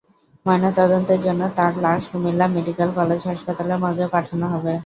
ময়নাতদন্তের 0.45 1.19
জন্য 1.21 1.41
তাঁর 1.57 1.73
লাশ 1.83 2.03
কুমিল্লা 2.11 2.45
মেডিকেল 2.55 2.89
কলেজ 2.97 3.21
হাসপাতালের 3.29 3.81
মর্গে 3.83 4.07
পাঠানো 4.13 4.45
হবে। 4.53 4.73